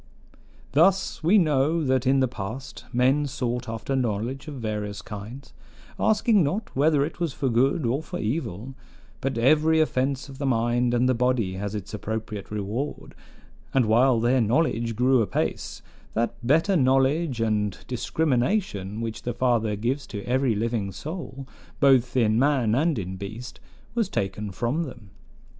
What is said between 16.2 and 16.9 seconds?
better